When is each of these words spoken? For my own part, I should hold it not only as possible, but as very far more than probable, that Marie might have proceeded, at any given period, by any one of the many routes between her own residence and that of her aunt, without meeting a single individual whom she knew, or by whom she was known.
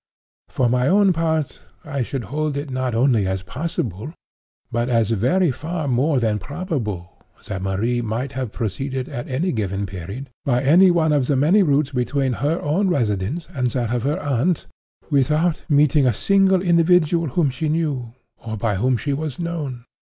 For 0.49 0.67
my 0.67 0.87
own 0.87 1.13
part, 1.13 1.59
I 1.85 2.01
should 2.01 2.23
hold 2.33 2.57
it 2.57 2.71
not 2.71 2.95
only 2.95 3.27
as 3.27 3.43
possible, 3.43 4.15
but 4.71 4.89
as 4.89 5.11
very 5.11 5.51
far 5.51 5.87
more 5.87 6.19
than 6.19 6.39
probable, 6.39 7.21
that 7.45 7.61
Marie 7.61 8.01
might 8.01 8.31
have 8.31 8.51
proceeded, 8.51 9.07
at 9.07 9.27
any 9.27 9.51
given 9.51 9.85
period, 9.85 10.31
by 10.43 10.63
any 10.63 10.89
one 10.89 11.13
of 11.13 11.27
the 11.27 11.35
many 11.35 11.61
routes 11.61 11.91
between 11.91 12.33
her 12.41 12.59
own 12.63 12.87
residence 12.87 13.47
and 13.53 13.67
that 13.67 13.93
of 13.93 14.01
her 14.01 14.19
aunt, 14.19 14.65
without 15.11 15.61
meeting 15.69 16.07
a 16.07 16.13
single 16.15 16.63
individual 16.63 17.27
whom 17.27 17.51
she 17.51 17.69
knew, 17.69 18.11
or 18.37 18.57
by 18.57 18.77
whom 18.77 18.97
she 18.97 19.13
was 19.13 19.37
known. 19.37 19.85